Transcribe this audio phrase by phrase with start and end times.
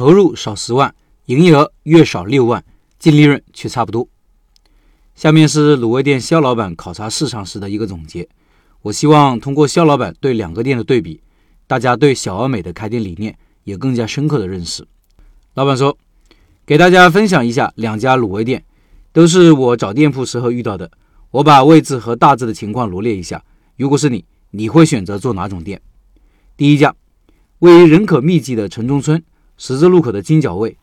[0.00, 0.94] 投入少十万，
[1.26, 2.64] 营业额月少六万，
[2.98, 4.08] 净利润却差不多。
[5.14, 8.26] 下面是卤味店肖老板考察市场时的一个总结。
[8.80, 11.20] 我希望通过肖老板对两个店的对比，
[11.66, 14.88] 大家对小而美的开店理念有更加深刻的认识。
[15.52, 15.94] 老板说，
[16.64, 18.64] 给大家分享一下两家卤味店，
[19.12, 20.90] 都是我找店铺时候遇到的。
[21.30, 23.44] 我把位置和大致的情况罗列一下。
[23.76, 25.82] 如果是你，你会选择做哪种店？
[26.56, 26.96] 第一家，
[27.58, 29.22] 位于人口密集的城中村
[29.62, 30.74] 十字路口的金角位，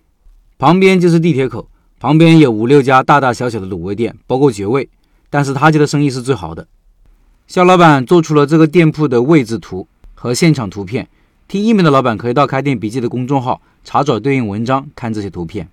[0.59, 1.67] 旁边就是地铁口，
[1.99, 4.87] 旁边有五六家大大小小的卤味店，包括绝味，
[5.31, 6.67] 但是他家的生意是最好的。
[7.47, 11.07] 肖老板做出了这个店铺的位置图和现场图片，
[11.47, 15.67] 听音频的老板可以到开店笔记的公众号查找对应文章看这些图片。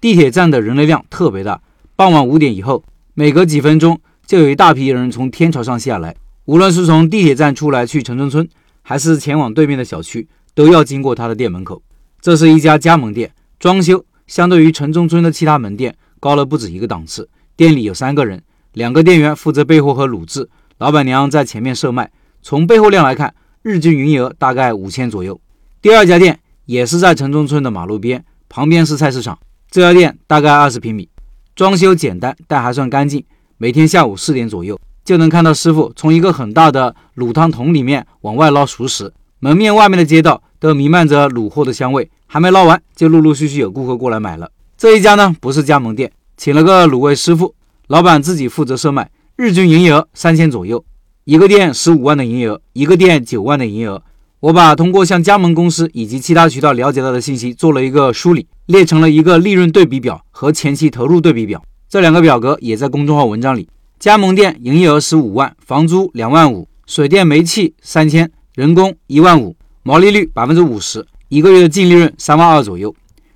[0.00, 1.60] 地铁站的人流量特别大，
[1.94, 2.82] 傍晚五点以后，
[3.14, 4.00] 每隔几分钟。
[4.26, 8.48] 就有一大批人从天桥上下来，无论是从地铁站出来去城中村，
[8.82, 11.80] 还是前往对面的小区，都要经过他的店门口。
[12.20, 17.28] 这是一家加盟店，装修相对于城中村的其他门店高了不止一个档次。
[17.56, 18.42] 店里有三个人，
[18.74, 22.10] 两个店员负责备货和卤制，老板娘在前面售卖。
[22.42, 25.40] 从备货量来看，日均营业额大概五千左右。
[25.80, 29.38] 第二家店也是在城中村的马路边，旁边是菜市场。
[29.70, 31.08] 这家店大概二十平米，
[31.54, 33.24] 装修简单，但还算干净。
[33.56, 39.12] 每天下午四点左右，就能看到师傅从一个很大的卤汤桶里面往外捞熟食。
[39.38, 44.52] 门面外面的街道都弥漫着卤货的香味，还没捞完，就陆陆续续有顾客过来买了。
[44.78, 47.56] 这一家呢，不是加盟店，请了个卤味师傅，
[47.88, 50.84] 老板自己负责售卖，日均营业额三千左右。
[51.24, 54.00] 一个店十五万的营业额，一个店九万的营业额。
[54.38, 61.60] 我把通过向加盟公司以及其他渠道了解到的信息做了一个梳理，列成了一个利润对比表和前期投入对比表。
[61.88, 63.68] 这两个表格也在公众号文章里。
[63.98, 72.92] 加盟店营业额十五万，房租两万五，水电煤气三千，人工一万五，毛利率百分之五十，一个月的净利润三万二左右。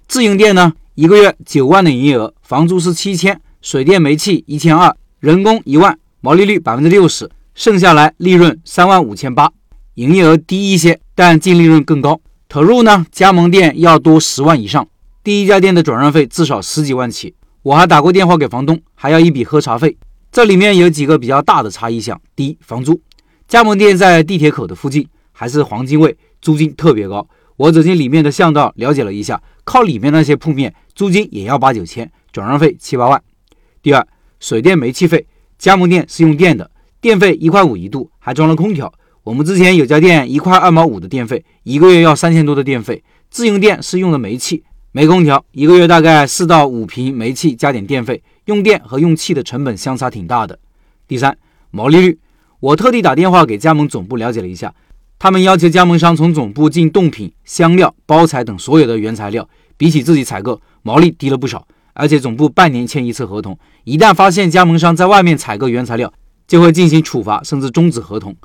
[0.09, 9.49] 自营店呢，一个月九万的营业额，房租是七千，水电煤气一千二，人工一万，毛利率百分之六十，剩下来利润三万五千八，
[9.95, 12.21] 营业额低一些，但净利润更高。
[12.49, 14.89] 投入呢，加盟店要多十万以上，
[15.23, 17.33] 第一家店的转让费至少十几万起。
[17.63, 19.97] 我还打过电话给房东，还要一笔喝茶费。
[20.33, 23.01] 这里面有几个比较大的差异项：第一，房租，
[23.47, 27.25] 加盟店在地铁口的附近，还是黄金位，租金特别高。
[27.57, 33.23] 我走进里面的巷道，了解了一下，靠里面那些铺面，租金也要八九千，转让费七八万。
[33.81, 34.07] 第二，
[34.41, 35.27] 水电煤气费，
[35.57, 36.71] 加盟店是用电的，
[37.01, 38.93] 电费一块五一度，还装了空调。
[39.23, 43.03] 我们之前有家店一块二毛五的电费，一个月要三千多的电费。
[43.31, 44.65] 自营店是用的煤气。
[44.91, 50.59] 没空调，一个月大概四到五瓶煤气加点电费，用电和用气的成本相差挺大的。
[51.09, 51.37] 第三，
[51.71, 52.19] 毛利率，
[52.61, 54.73] 我特地打电话给加盟总部了解了一下，
[55.25, 59.49] 他们要求加盟商从总部进冻品、香料、包材等所有的原材料，
[59.79, 61.67] 比起自己采购，毛利低了不少。
[61.95, 66.13] 而且总部半年签一次合同，一旦发现加盟商在外面采购原材料，
[66.47, 68.37] 就会进行处罚，甚至终止合同。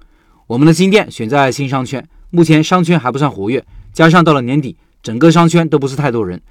[0.47, 3.61] 我们的新店选在新商圈，目前商圈还不算活跃，
[3.91, 4.78] 加上到了年底。
[5.03, 6.41] 整个商圈都不是太多人，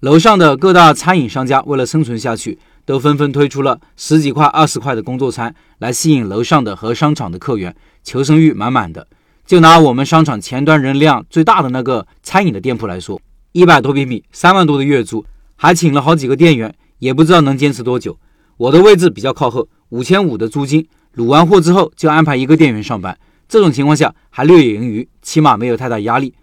[0.00, 7.72] 楼上的各大餐饮商家为了生存下去，都纷纷推出了十几块、二十块的工作餐来吸引楼上的和商场的客源，
[8.02, 9.06] 求生欲满满的。
[9.46, 13.20] 就拿我们商场前端人量最大的那个餐饮的店铺来说，
[13.52, 15.24] 一百多平米，三万多的月租，
[15.54, 18.18] 还请了好几个店员，也不知道能坚持多久。
[18.56, 23.16] 我的位置比较靠后，五千五的租金，卤完货之后就安排一个店员上班，
[23.48, 26.34] 这种情况下还略有盈余，起码没有太大压力。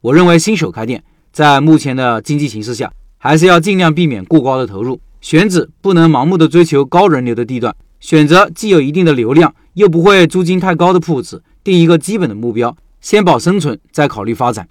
[0.00, 1.02] 我认为新手开店。
[1.32, 14.68] 在目前的经济形势下，还是要尽量避免过高的投入，选址不能盲目的追求高人流的地段，选择既有一定的流量又不会租金太高的铺子，定一个基本的目标，先保生存，再考虑发展。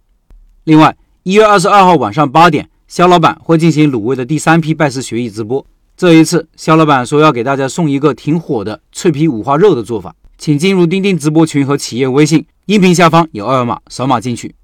[0.63, 5.65] 另外，一月二十二号晚上八点，肖老板会进行卤味的第三批拜师学艺直播。
[5.95, 14.55] 这一次，肖老板说要给大家送一个挺火的脆皮五花肉的做法，请进入钉钉直播群和企业微信，音频下方有二维码，扫码进去。